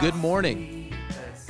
[0.00, 0.90] good morning.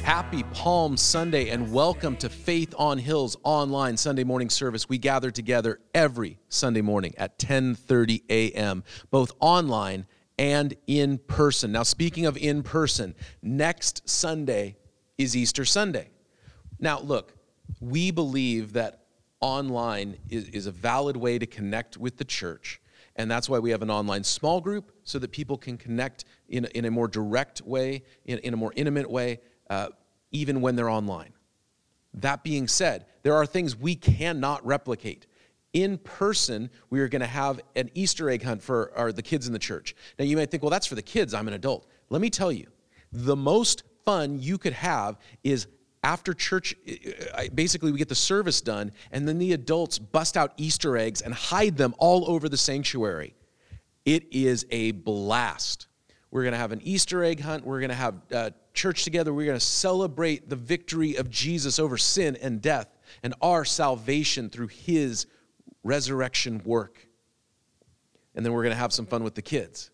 [0.02, 4.88] Happy Palm Sunday and welcome to Faith on Hills online Sunday morning service.
[4.88, 8.82] We gather together every Sunday morning at 10:30 a.m.,
[9.12, 10.04] both online
[10.36, 11.70] and in person.
[11.70, 14.76] Now, speaking of in person, next Sunday
[15.16, 16.10] is Easter Sunday.
[16.80, 17.36] Now, look,
[17.80, 19.04] we believe that
[19.40, 22.79] online is, is a valid way to connect with the church.
[23.20, 26.64] And that's why we have an online small group so that people can connect in,
[26.74, 29.88] in a more direct way, in, in a more intimate way, uh,
[30.32, 31.34] even when they're online.
[32.14, 35.26] That being said, there are things we cannot replicate.
[35.74, 39.46] In person, we are going to have an Easter egg hunt for our, the kids
[39.46, 39.94] in the church.
[40.18, 41.34] Now, you might think, well, that's for the kids.
[41.34, 41.86] I'm an adult.
[42.08, 42.68] Let me tell you,
[43.12, 45.66] the most fun you could have is
[46.02, 46.74] after church,
[47.54, 51.34] basically, we get the service done, and then the adults bust out Easter eggs and
[51.34, 53.34] hide them all over the sanctuary.
[54.06, 55.88] It is a blast.
[56.30, 57.66] We're going to have an Easter egg hunt.
[57.66, 59.34] We're going to have uh, church together.
[59.34, 62.88] We're going to celebrate the victory of Jesus over sin and death
[63.22, 65.26] and our salvation through his
[65.82, 67.06] resurrection work.
[68.34, 69.90] And then we're going to have some fun with the kids.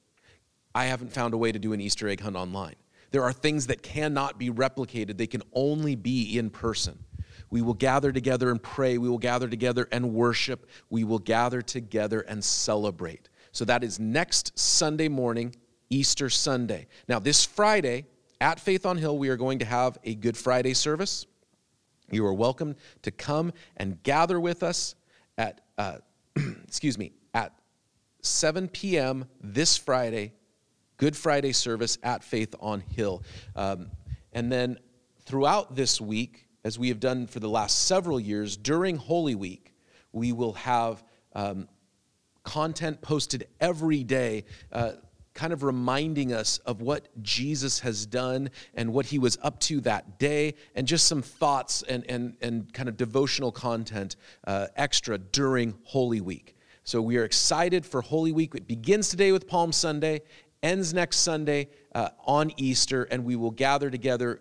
[0.74, 2.76] I haven't found a way to do an Easter egg hunt online.
[3.16, 7.02] There are things that cannot be replicated, they can only be in person.
[7.48, 8.98] We will gather together and pray.
[8.98, 10.68] We will gather together and worship.
[10.90, 13.30] We will gather together and celebrate.
[13.52, 15.56] So that is next Sunday morning,
[15.88, 16.88] Easter Sunday.
[17.08, 18.04] Now, this Friday
[18.42, 21.24] at Faith on Hill, we are going to have a Good Friday service.
[22.10, 24.94] You are welcome to come and gather with us
[25.38, 26.00] at, uh,
[26.68, 27.58] excuse me, at
[28.20, 29.24] 7 p.m.
[29.40, 30.34] this Friday
[30.98, 33.22] Good Friday service at Faith on Hill.
[33.54, 33.90] Um,
[34.32, 34.78] and then
[35.24, 39.74] throughout this week, as we have done for the last several years, during Holy Week,
[40.12, 41.04] we will have
[41.34, 41.68] um,
[42.44, 44.44] content posted every day.
[44.72, 44.92] Uh,
[45.34, 49.82] kind of reminding us of what Jesus has done and what he was up to
[49.82, 55.18] that day, and just some thoughts and, and, and kind of devotional content uh, extra
[55.18, 56.56] during Holy Week.
[56.84, 58.54] So we are excited for Holy Week.
[58.54, 60.22] It begins today with Palm Sunday,
[60.66, 64.40] ends next Sunday uh, on Easter, and we will gather together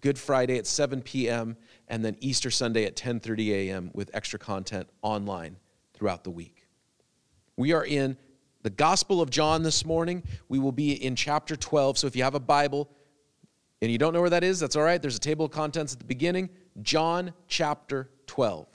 [0.00, 1.56] Good Friday at 7 p.m.
[1.88, 3.90] and then Easter Sunday at 10:30 a.m.
[3.92, 5.56] with extra content online
[5.92, 6.68] throughout the week.
[7.56, 8.16] We are in
[8.62, 10.22] the Gospel of John this morning.
[10.48, 11.98] We will be in chapter 12.
[11.98, 12.88] So if you have a Bible
[13.82, 15.02] and you don't know where that is, that's all right.
[15.02, 16.50] There's a table of contents at the beginning.
[16.82, 18.66] John chapter 12.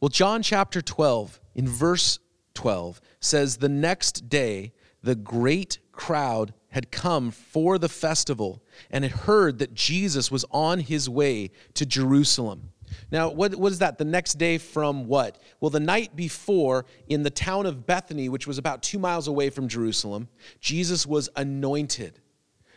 [0.00, 2.18] Well, John chapter 12 in verse
[2.54, 9.12] 12 says, The next day, the great crowd had come for the festival and had
[9.12, 12.70] heard that Jesus was on his way to Jerusalem.
[13.10, 13.98] Now, what, what is that?
[13.98, 15.42] The next day from what?
[15.60, 19.50] Well, the night before, in the town of Bethany, which was about two miles away
[19.50, 20.28] from Jerusalem,
[20.60, 22.20] Jesus was anointed.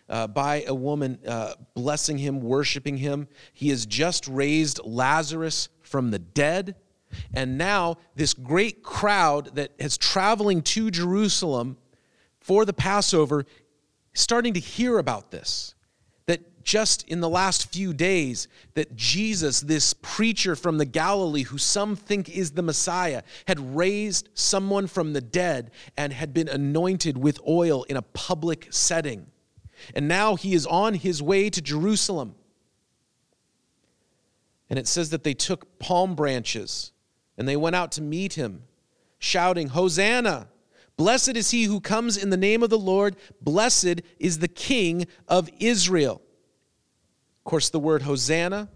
[0.09, 3.29] Uh, by a woman uh, blessing him, worshiping him.
[3.53, 6.75] He has just raised Lazarus from the dead.
[7.33, 11.77] And now, this great crowd that is traveling to Jerusalem
[12.41, 13.45] for the Passover
[14.13, 15.73] starting to hear about this
[16.25, 21.57] that just in the last few days that Jesus this preacher from the Galilee who
[21.57, 27.17] some think is the Messiah had raised someone from the dead and had been anointed
[27.17, 29.27] with oil in a public setting.
[29.95, 32.35] And now he is on his way to Jerusalem.
[34.69, 36.91] And it says that they took palm branches
[37.37, 38.63] and they went out to meet him
[39.19, 40.47] shouting hosanna
[41.01, 43.15] Blessed is he who comes in the name of the Lord.
[43.41, 46.21] Blessed is the King of Israel.
[47.39, 48.69] Of course, the word Hosanna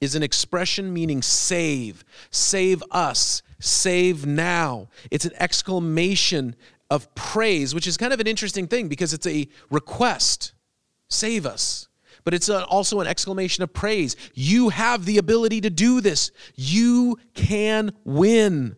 [0.00, 4.88] is an expression meaning save, save us, save now.
[5.10, 6.56] It's an exclamation
[6.88, 10.54] of praise, which is kind of an interesting thing because it's a request
[11.10, 11.88] save us.
[12.24, 14.16] But it's also an exclamation of praise.
[14.32, 16.30] You have the ability to do this.
[16.54, 18.76] You can win.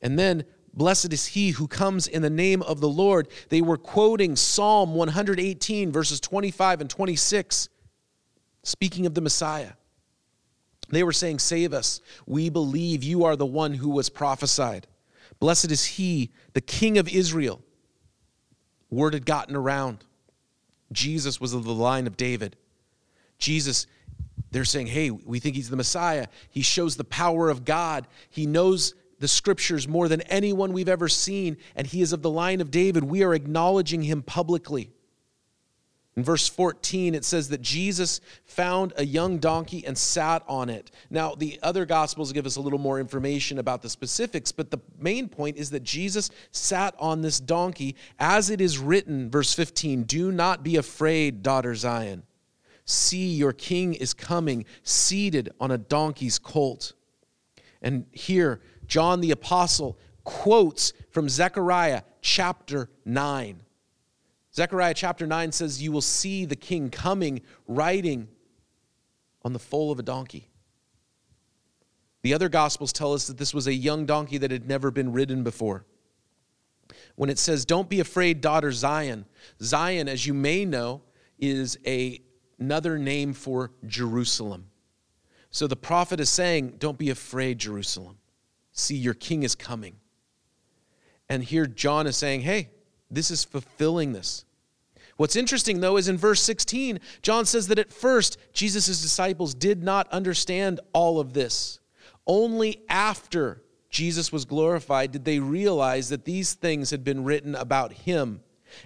[0.00, 0.44] And then
[0.76, 3.28] Blessed is he who comes in the name of the Lord.
[3.48, 7.68] They were quoting Psalm 118, verses 25 and 26,
[8.64, 9.72] speaking of the Messiah.
[10.88, 12.00] They were saying, Save us.
[12.26, 14.88] We believe you are the one who was prophesied.
[15.38, 17.62] Blessed is he, the King of Israel.
[18.90, 20.04] Word had gotten around.
[20.92, 22.56] Jesus was of the line of David.
[23.38, 23.86] Jesus,
[24.50, 26.26] they're saying, Hey, we think he's the Messiah.
[26.50, 28.08] He shows the power of God.
[28.30, 32.30] He knows the scriptures more than anyone we've ever seen, and he is of the
[32.30, 33.04] line of David.
[33.04, 34.90] We are acknowledging him publicly.
[36.16, 40.92] In verse 14, it says that Jesus found a young donkey and sat on it.
[41.10, 44.78] Now, the other gospels give us a little more information about the specifics, but the
[44.96, 50.04] main point is that Jesus sat on this donkey as it is written, verse 15
[50.04, 52.22] Do not be afraid, daughter Zion.
[52.84, 56.92] See, your king is coming, seated on a donkey's colt.
[57.82, 63.60] And here, John the Apostle quotes from Zechariah chapter 9.
[64.54, 68.28] Zechariah chapter 9 says, You will see the king coming riding
[69.42, 70.48] on the foal of a donkey.
[72.22, 75.12] The other gospels tell us that this was a young donkey that had never been
[75.12, 75.84] ridden before.
[77.16, 79.26] When it says, Don't be afraid, daughter Zion,
[79.60, 81.02] Zion, as you may know,
[81.38, 82.22] is a,
[82.58, 84.70] another name for Jerusalem.
[85.50, 88.16] So the prophet is saying, Don't be afraid, Jerusalem.
[88.74, 89.96] See, your king is coming.
[91.28, 92.70] And here John is saying, Hey,
[93.10, 94.44] this is fulfilling this.
[95.16, 99.82] What's interesting, though, is in verse 16, John says that at first, Jesus' disciples did
[99.82, 101.78] not understand all of this.
[102.26, 107.92] Only after Jesus was glorified did they realize that these things had been written about
[107.92, 108.40] him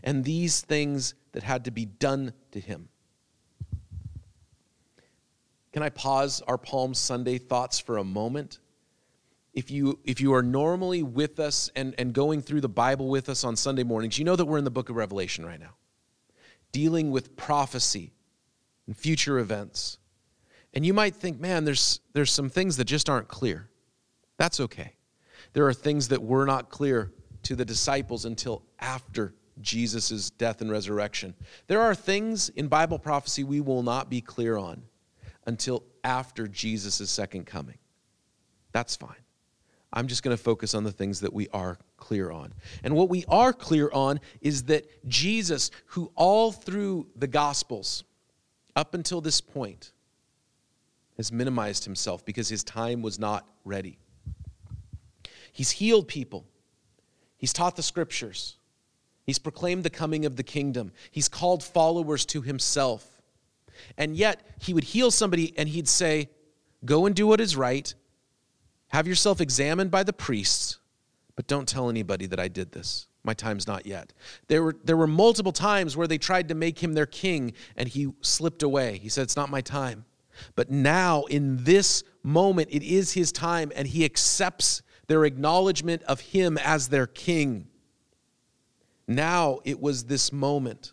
[0.05, 2.91] and these things that had to be done to him.
[5.73, 8.59] Can I pause our Palm Sunday thoughts for a moment?
[9.59, 13.29] If you if you are normally with us and, and going through the Bible with
[13.29, 15.75] us on Sunday mornings, you know that we're in the book of Revelation right now,
[16.71, 18.13] dealing with prophecy
[18.87, 19.99] and future events.
[20.75, 23.69] And you might think, man, there's there's some things that just aren't clear.
[24.37, 24.95] That's okay.
[25.55, 27.13] There are things that were not clear
[27.43, 31.35] to the disciples until after Jesus' death and resurrection.
[31.67, 34.83] There are things in Bible prophecy we will not be clear on
[35.47, 37.79] until after Jesus' second coming.
[38.71, 39.17] That's fine.
[39.93, 42.53] I'm just going to focus on the things that we are clear on.
[42.85, 48.05] And what we are clear on is that Jesus, who all through the Gospels,
[48.77, 49.93] up until this point,
[51.17, 53.99] has minimized himself because his time was not ready.
[55.53, 56.47] He's healed people,
[57.37, 58.57] he's taught the scriptures,
[59.25, 63.21] he's proclaimed the coming of the kingdom, he's called followers to himself.
[63.97, 66.29] And yet, he would heal somebody and he'd say,
[66.85, 67.93] Go and do what is right
[68.89, 70.79] have yourself examined by the priests,
[71.37, 73.07] but don't tell anybody that I did this.
[73.25, 74.13] My time's not yet.
[74.47, 77.89] There were, there were multiple times where they tried to make him their king and
[77.89, 78.99] he slipped away.
[78.99, 80.05] He said, It's not my time.
[80.55, 86.21] But now, in this moment, it is his time and he accepts their acknowledgement of
[86.21, 87.67] him as their king.
[89.07, 90.93] Now it was this moment.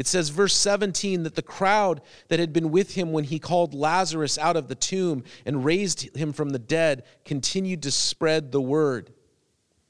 [0.00, 3.74] It says, verse 17, that the crowd that had been with him when he called
[3.74, 8.62] Lazarus out of the tomb and raised him from the dead continued to spread the
[8.62, 9.12] word.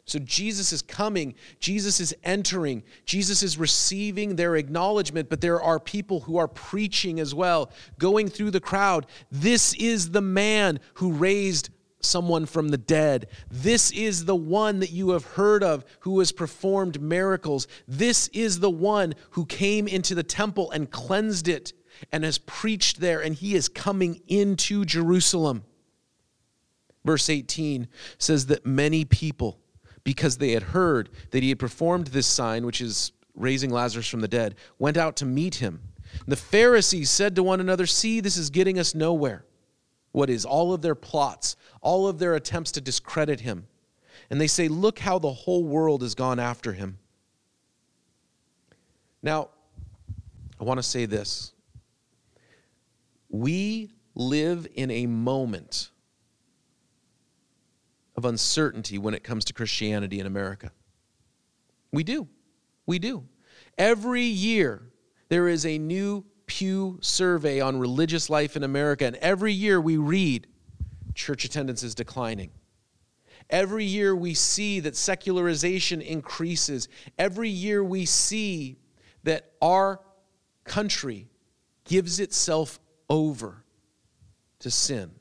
[0.07, 5.79] So Jesus is coming, Jesus is entering, Jesus is receiving their acknowledgement, but there are
[5.79, 9.07] people who are preaching as well, going through the crowd.
[9.31, 13.27] This is the man who raised someone from the dead.
[13.51, 17.67] This is the one that you have heard of who has performed miracles.
[17.87, 21.73] This is the one who came into the temple and cleansed it
[22.13, 25.65] and has preached there, and he is coming into Jerusalem.
[27.05, 29.59] Verse 18 says that many people,
[30.05, 34.21] because they had heard that he had performed this sign, which is raising Lazarus from
[34.21, 35.81] the dead, went out to meet him.
[36.13, 39.45] And the Pharisees said to one another, See, this is getting us nowhere
[40.13, 43.67] what is all of their plots, all of their attempts to discredit him.
[44.29, 46.99] And they say, Look how the whole world has gone after him.
[49.23, 49.51] Now,
[50.61, 51.53] I want to say this.
[53.29, 55.91] We live in a moment
[58.17, 60.73] of uncertainty when it comes to Christianity in America.
[61.93, 62.29] We do.
[62.87, 63.25] We do.
[63.79, 64.83] Every year,
[65.29, 69.97] there is a new Pew survey on religious life in America, and every year we
[69.99, 70.49] read
[71.15, 72.51] church attendance is declining.
[73.49, 76.89] Every year we see that secularization increases.
[77.17, 78.79] Every year we see
[79.23, 80.01] that our
[80.65, 81.29] country
[81.85, 83.63] gives itself over
[84.59, 85.13] to sin.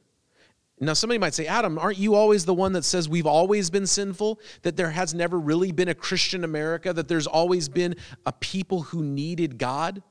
[0.80, 3.86] Now, somebody might say, Adam, aren't you always the one that says we've always been
[3.86, 4.40] sinful?
[4.64, 6.92] That there has never really been a Christian America?
[6.92, 10.02] That there's always been a people who needed God?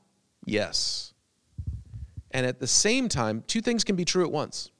[0.45, 1.13] Yes.
[2.31, 4.71] And at the same time, two things can be true at once.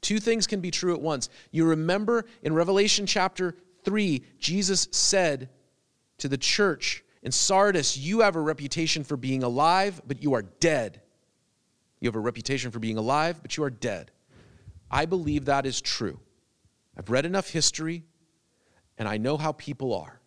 [0.00, 1.28] Two things can be true at once.
[1.50, 5.50] You remember in Revelation chapter 3, Jesus said
[6.18, 10.42] to the church in Sardis, You have a reputation for being alive, but you are
[10.42, 11.02] dead.
[12.00, 14.10] You have a reputation for being alive, but you are dead.
[14.90, 16.18] I believe that is true.
[16.96, 18.04] I've read enough history,
[18.98, 20.19] and I know how people are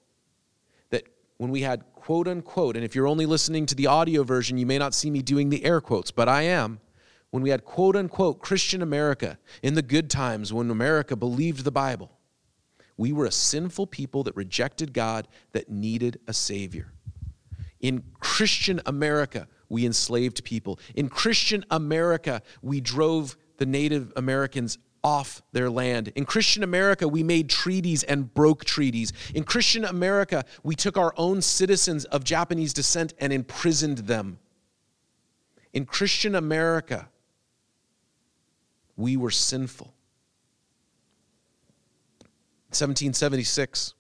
[1.44, 4.66] when we had quote unquote, and if you're only listening to the audio version, you
[4.66, 6.80] may not see me doing the air quotes, but I am.
[7.32, 11.72] When we had quote unquote Christian America in the good times when America believed the
[11.72, 12.18] Bible,
[12.96, 16.94] we were a sinful people that rejected God that needed a Savior.
[17.82, 20.80] In Christian America, we enslaved people.
[20.96, 26.12] In Christian America, we drove the Native Americans off their land.
[26.16, 29.12] In Christian America, we made treaties and broke treaties.
[29.36, 34.40] In Christian America, we took our own citizens of Japanese descent and imprisoned them.
[35.74, 37.10] In Christian America,
[38.96, 39.88] we were sinful.
[42.68, 43.94] 1776,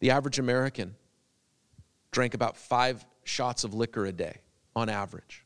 [0.00, 0.96] the average American
[2.10, 4.38] drank about five shots of liquor a day
[4.74, 5.44] on average.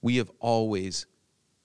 [0.00, 1.06] We have always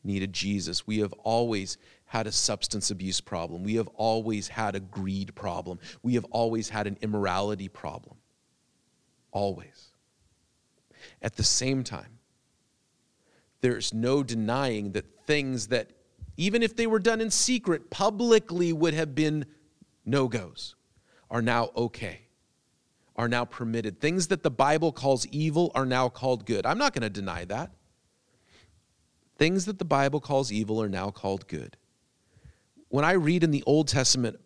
[0.08, 0.88] needed Jesus.
[0.88, 3.64] We have always had a substance abuse problem.
[3.64, 5.80] We have always had a greed problem.
[6.02, 8.16] We have always had an immorality problem.
[9.32, 9.92] Always.
[11.22, 12.20] At the same time,
[13.62, 15.92] there's no denying that things that,
[16.38, 19.46] even if they were done in secret, publicly would have been
[20.06, 20.76] no goes,
[21.30, 22.22] are now okay,
[23.16, 24.00] are now permitted.
[24.00, 26.66] Things that the Bible calls evil are now called good.
[26.66, 27.72] I'm not going to deny that.
[29.38, 31.77] Things that the Bible calls evil are now called good.
[32.89, 34.39] When I read in the Old Testament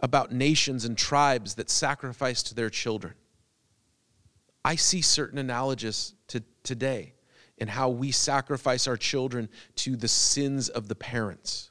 [0.00, 3.14] about nations and tribes that sacrificed to their children,
[4.64, 7.14] I see certain analogies to today
[7.58, 11.70] in how we sacrifice our children to the sins of the parents.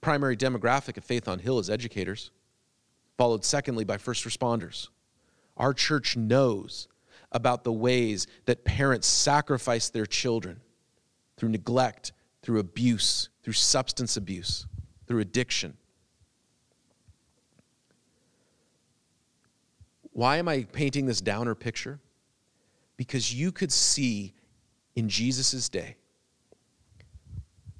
[0.00, 2.30] Primary demographic of Faith on Hill is educators,
[3.18, 4.88] followed secondly by first responders.
[5.56, 6.86] Our church knows
[7.32, 10.60] about the ways that parents sacrifice their children
[11.36, 14.66] through neglect, through abuse, through substance abuse,
[15.06, 15.76] through addiction.
[20.12, 22.00] Why am I painting this downer picture?
[22.96, 24.32] Because you could see
[24.94, 25.96] in Jesus' day,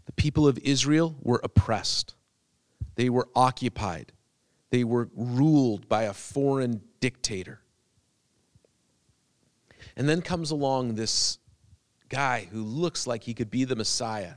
[0.04, 2.14] the people of Israel were oppressed,
[2.96, 4.12] they were occupied,
[4.70, 7.60] they were ruled by a foreign dictator.
[9.96, 11.38] And then comes along this
[12.08, 14.34] guy who looks like he could be the Messiah.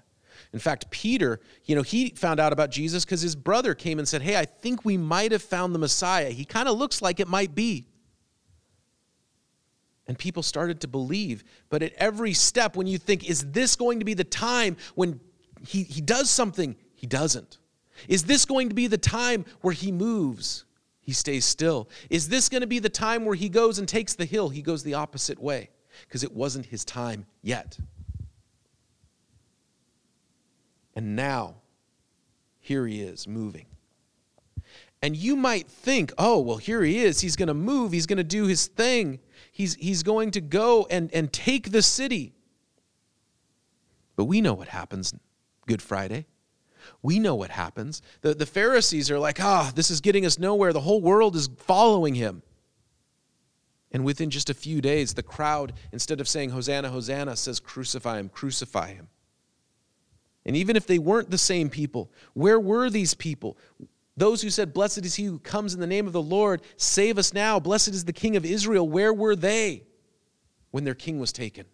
[0.53, 4.07] In fact, Peter, you know, he found out about Jesus because his brother came and
[4.07, 6.29] said, Hey, I think we might have found the Messiah.
[6.29, 7.87] He kind of looks like it might be.
[10.07, 11.43] And people started to believe.
[11.69, 15.19] But at every step, when you think, Is this going to be the time when
[15.67, 16.75] he, he does something?
[16.95, 17.59] He doesn't.
[18.07, 20.65] Is this going to be the time where he moves?
[21.09, 21.89] He stays still.
[22.11, 24.49] Is this going to be the time where he goes and takes the hill?
[24.49, 27.79] He goes the opposite way because it wasn't his time yet.
[30.93, 31.55] And now,
[32.59, 33.65] here he is moving.
[35.01, 37.21] And you might think, oh, well, here he is.
[37.21, 37.91] He's going to move.
[37.91, 39.19] He's going to do his thing.
[39.51, 42.35] He's, he's going to go and, and take the city.
[44.15, 45.15] But we know what happens
[45.65, 46.27] Good Friday.
[47.01, 48.01] We know what happens.
[48.22, 50.74] The, the Pharisees are like, ah, this is getting us nowhere.
[50.74, 52.41] The whole world is following him.
[53.91, 58.19] And within just a few days, the crowd, instead of saying, Hosanna, Hosanna, says, Crucify
[58.19, 59.08] him, crucify him.
[60.46, 63.58] And even if they weren't the same people, where were these people?
[64.15, 67.17] Those who said, Blessed is he who comes in the name of the Lord, save
[67.17, 67.60] us now.
[67.60, 68.88] Blessed is the King of Israel.
[68.88, 69.84] Where were they
[70.72, 71.65] when their king was taken?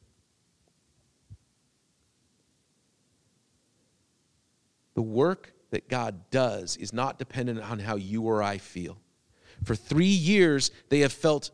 [5.16, 8.98] Work that God does is not dependent on how you or I feel.
[9.64, 11.50] For three years, they have felt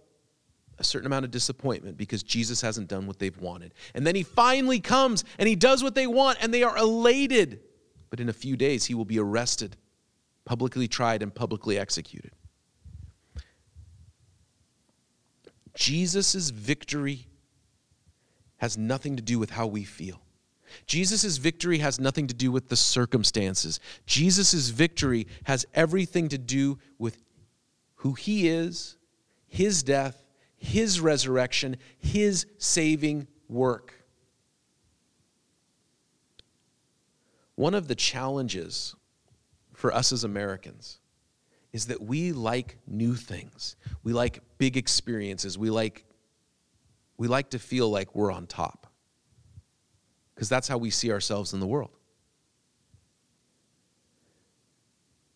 [0.80, 3.74] a certain amount of disappointment because Jesus hasn't done what they've wanted.
[3.94, 7.62] And then he finally comes and he does what they want, and they are elated.
[8.10, 9.78] But in a few days, he will be arrested,
[10.44, 12.32] publicly tried, and publicly executed.
[15.76, 17.28] Jesus' victory
[18.58, 20.22] has nothing to do with how we feel.
[20.86, 23.80] Jesus' victory has nothing to do with the circumstances.
[24.06, 27.18] Jesus' victory has everything to do with
[27.96, 28.98] who he is,
[29.48, 30.24] his death,
[30.58, 33.94] his resurrection, his saving work.
[37.56, 38.96] One of the challenges
[39.74, 41.00] for us as Americans
[41.74, 43.76] is that we like new things.
[44.04, 45.58] We like big experiences.
[45.58, 46.06] We like
[47.18, 48.91] we like to feel like we're on top
[50.42, 51.92] because that's how we see ourselves in the world.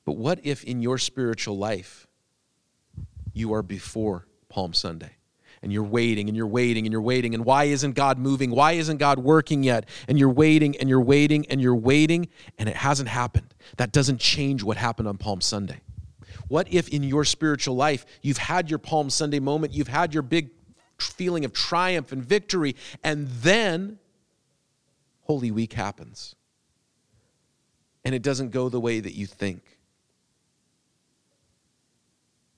[0.03, 2.07] But what if in your spiritual life
[3.31, 5.11] you are before Palm Sunday
[5.61, 7.35] and you're waiting and you're waiting and you're waiting.
[7.35, 8.49] And why isn't God moving?
[8.49, 9.87] Why isn't God working yet?
[10.07, 13.53] And you're waiting and you're waiting and you're waiting, and it hasn't happened.
[13.77, 15.81] That doesn't change what happened on Palm Sunday.
[16.47, 20.23] What if in your spiritual life you've had your Palm Sunday moment, you've had your
[20.23, 20.49] big
[20.97, 23.99] feeling of triumph and victory, and then
[25.25, 26.35] Holy Week happens
[28.03, 29.61] and it doesn't go the way that you think?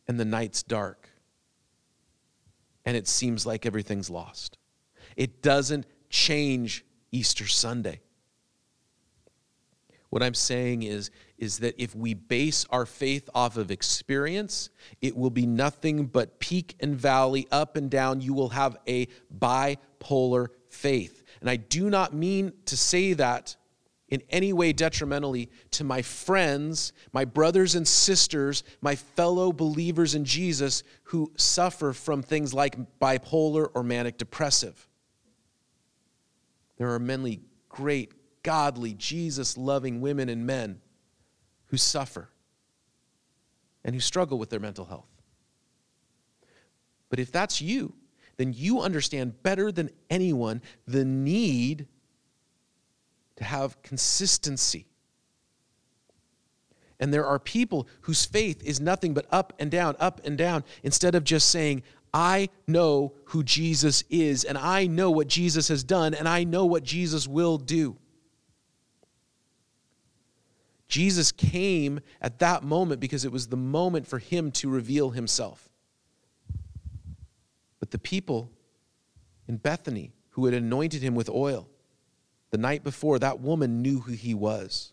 [0.07, 1.09] And the night's dark
[2.85, 4.57] and it seems like everything's lost.
[5.17, 7.99] It doesn't change Easter Sunday.
[10.09, 14.69] What I'm saying is, is that if we base our faith off of experience,
[15.01, 18.21] it will be nothing but peak and valley, up and down.
[18.21, 19.07] You will have a
[19.37, 21.16] bipolar faith.
[21.41, 23.55] And I do not mean to say that
[24.09, 30.23] in any way detrimentally to my friends, my brothers and sisters, my fellow believers in
[30.23, 34.87] Jesus who suffer from things like bipolar or manic depressive.
[36.77, 38.13] There are many great,
[38.43, 40.79] godly, Jesus loving women and men
[41.65, 42.29] who suffer
[43.83, 45.09] and who struggle with their mental health.
[47.09, 47.93] But if that's you,
[48.37, 51.87] then you understand better than anyone the need
[53.35, 54.85] to have consistency.
[56.99, 60.63] And there are people whose faith is nothing but up and down, up and down,
[60.81, 65.83] instead of just saying, I know who Jesus is, and I know what Jesus has
[65.83, 67.97] done, and I know what Jesus will do.
[70.87, 75.69] Jesus came at that moment because it was the moment for him to reveal himself.
[77.87, 78.51] But the people
[79.47, 81.69] in Bethany who had anointed him with oil,
[82.49, 84.91] the night before, that woman knew who he was.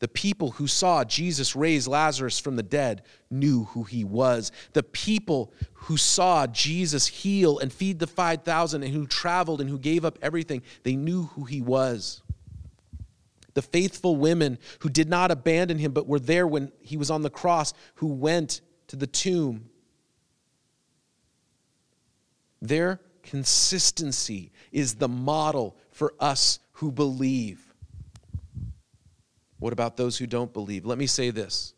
[0.00, 4.52] The people who saw Jesus raise Lazarus from the dead knew who he was.
[4.74, 9.78] The people who saw Jesus heal and feed the 5,000 and who traveled and who
[9.78, 12.20] gave up everything, they knew who he was.
[13.54, 17.22] The faithful women who did not abandon him but were there when he was on
[17.22, 19.70] the cross, who went to the tomb.
[22.64, 27.74] Their consistency is the model for us who believe.
[29.58, 30.86] What about those who don't believe?
[30.86, 31.74] Let me say this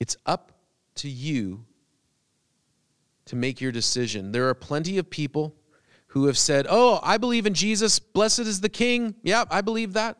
[0.00, 0.50] it's up
[0.96, 1.64] to you
[3.26, 4.32] to make your decision.
[4.32, 5.54] There are plenty of people
[6.08, 8.00] who have said, Oh, I believe in Jesus.
[8.00, 9.14] Blessed is the King.
[9.22, 10.18] Yeah, I believe that.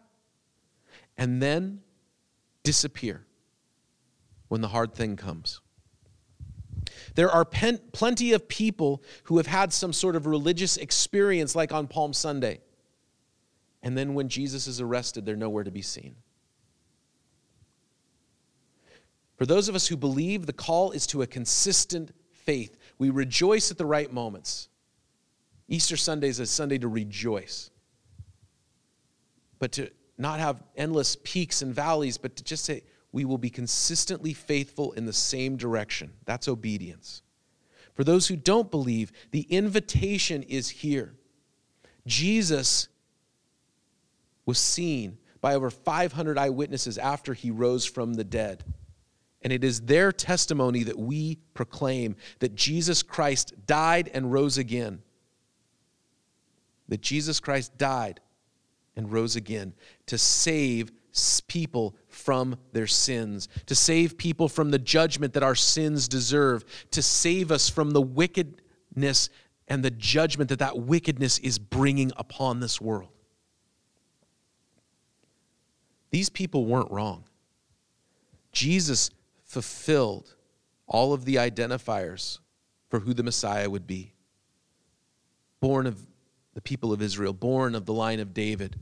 [1.19, 1.81] And then
[2.63, 3.27] disappear
[4.47, 5.61] when the hard thing comes.
[7.17, 11.73] There are pen, plenty of people who have had some sort of religious experience, like
[11.73, 12.61] on Palm Sunday.
[13.83, 16.15] And then when Jesus is arrested, they're nowhere to be seen.
[19.37, 22.77] For those of us who believe, the call is to a consistent faith.
[22.99, 24.69] We rejoice at the right moments.
[25.69, 27.71] Easter Sunday is a Sunday to rejoice,
[29.59, 32.83] but to not have endless peaks and valleys, but to just say,
[33.17, 36.13] we will be consistently faithful in the same direction.
[36.27, 37.23] That's obedience.
[37.95, 41.15] For those who don't believe, the invitation is here.
[42.07, 42.89] Jesus
[44.45, 48.63] was seen by over 500 eyewitnesses after he rose from the dead.
[49.41, 55.01] And it is their testimony that we proclaim that Jesus Christ died and rose again.
[56.89, 58.21] That Jesus Christ died
[58.95, 59.73] and rose again
[60.05, 60.93] to save
[61.47, 67.03] people from their sins, to save people from the judgment that our sins deserve, to
[67.03, 69.31] save us from the wickedness
[69.69, 73.11] and the judgment that that wickedness is bringing upon this world.
[76.11, 77.25] These people weren't wrong.
[78.53, 79.11] Jesus
[79.45, 80.35] fulfilled
[80.87, 82.39] all of the identifiers
[82.89, 84.13] for who the Messiah would be.
[85.61, 86.07] Born of
[86.55, 88.77] the people of Israel, born of the line of David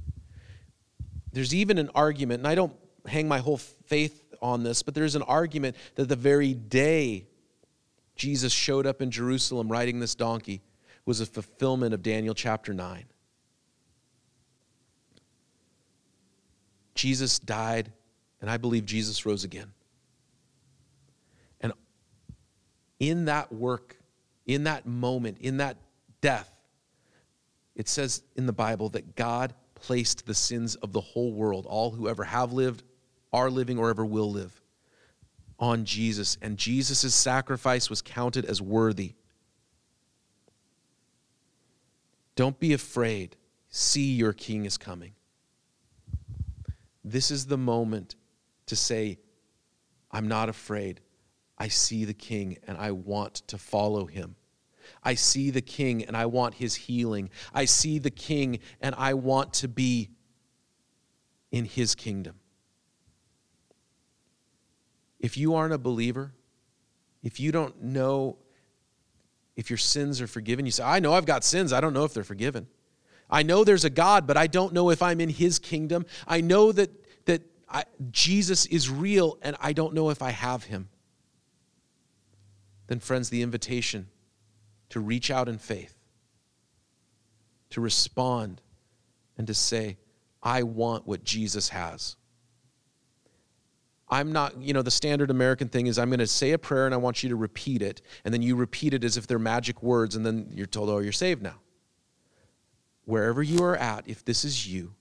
[1.34, 2.72] there's even an argument, and I don't
[3.06, 7.26] hang my whole faith on this, but there's an argument that the very day
[8.16, 10.60] Jesus showed up in Jerusalem riding this donkey
[11.04, 13.04] was a fulfillment of Daniel chapter 9.
[16.94, 17.92] Jesus died,
[18.40, 19.72] and I believe Jesus rose again.
[21.60, 21.72] And
[23.00, 23.96] in that work,
[24.46, 25.76] in that moment, in that
[26.20, 26.50] death,
[27.74, 31.90] it says in the Bible that God placed the sins of the whole world, all
[31.90, 32.82] who ever have lived,
[33.34, 34.62] are living, or ever will live,
[35.58, 36.38] on Jesus.
[36.40, 39.14] And Jesus' sacrifice was counted as worthy.
[42.36, 43.36] Don't be afraid.
[43.68, 45.12] See, your king is coming.
[47.04, 48.16] This is the moment
[48.66, 49.18] to say,
[50.10, 51.00] I'm not afraid.
[51.58, 54.36] I see the king and I want to follow him.
[55.02, 57.30] I see the king and I want his healing.
[57.52, 60.10] I see the king and I want to be
[61.50, 62.36] in his kingdom.
[65.24, 66.34] If you aren't a believer,
[67.22, 68.36] if you don't know
[69.56, 72.04] if your sins are forgiven, you say, I know I've got sins, I don't know
[72.04, 72.66] if they're forgiven.
[73.30, 76.04] I know there's a God, but I don't know if I'm in his kingdom.
[76.28, 76.90] I know that,
[77.24, 80.90] that I, Jesus is real, and I don't know if I have him.
[82.88, 84.08] Then, friends, the invitation
[84.90, 85.96] to reach out in faith,
[87.70, 88.60] to respond,
[89.38, 89.96] and to say,
[90.42, 92.16] I want what Jesus has.
[94.08, 96.84] I'm not, you know, the standard American thing is I'm going to say a prayer
[96.86, 98.02] and I want you to repeat it.
[98.24, 100.98] And then you repeat it as if they're magic words, and then you're told, oh,
[100.98, 101.56] you're saved now.
[103.06, 104.94] Wherever you are at, if this is you,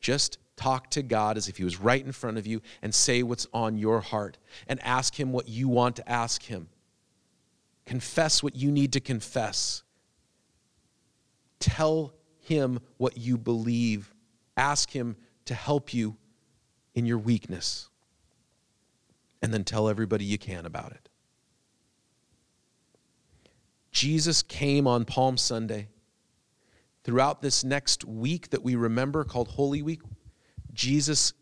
[0.00, 3.22] just talk to God as if He was right in front of you and say
[3.22, 6.68] what's on your heart and ask Him what you want to ask Him.
[7.86, 9.82] Confess what you need to confess.
[11.58, 14.14] Tell Him what you believe.
[14.56, 16.16] Ask Him to help you
[16.94, 17.88] in your weakness
[19.42, 21.08] and then tell everybody you can about it.
[23.90, 25.88] Jesus came on Palm Sunday.
[27.04, 30.00] Throughout this next week that we remember called Holy Week,
[30.72, 31.34] Jesus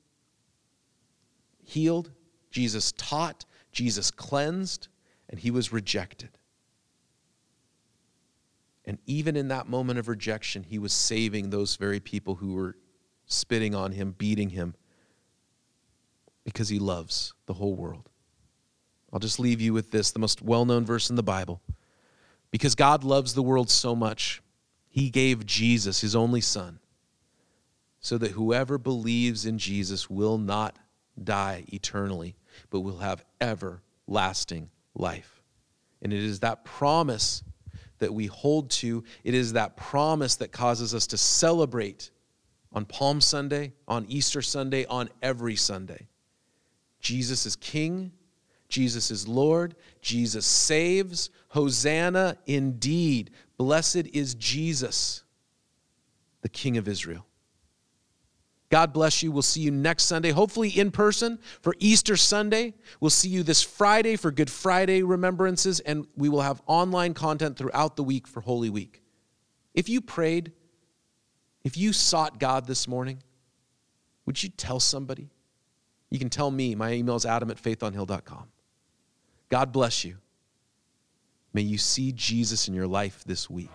[1.65, 2.11] healed,
[2.51, 4.89] Jesus taught, Jesus cleansed,
[5.31, 6.31] and he was rejected.
[8.85, 12.77] And even in that moment of rejection, he was saving those very people who were
[13.27, 14.75] spitting on him, beating him,
[16.45, 18.09] because he loves the whole world.
[19.13, 21.61] I'll just leave you with this, the most well known verse in the Bible.
[22.51, 24.43] Because God loves the world so much,
[24.89, 26.79] he gave Jesus, his only son,
[28.01, 30.77] so that whoever believes in Jesus will not
[31.23, 32.37] die eternally,
[32.71, 35.43] but will have everlasting life.
[36.03, 37.43] And it is that promise
[38.01, 42.11] that we hold to, it is that promise that causes us to celebrate
[42.73, 46.09] on Palm Sunday, on Easter Sunday, on every Sunday.
[47.03, 48.13] Jesus is King.
[48.69, 49.75] Jesus is Lord.
[50.01, 51.29] Jesus saves.
[51.49, 53.33] Hosanna indeed.
[53.59, 55.25] Blessed is Jesus,
[56.41, 57.27] the King of Israel.
[58.71, 59.31] God bless you.
[59.31, 62.73] We'll see you next Sunday, hopefully in person for Easter Sunday.
[63.01, 67.59] We'll see you this Friday for Good Friday remembrances, and we will have online content
[67.59, 69.03] throughout the week for Holy Week.
[69.75, 70.53] If you prayed,
[71.65, 73.23] if you sought God this morning,
[74.25, 75.29] would you tell somebody?
[76.13, 76.75] You can tell me.
[76.75, 78.45] My email is adam at faithonhill.com.
[79.49, 80.19] God bless you.
[81.55, 83.71] May you see Jesus in your life this week.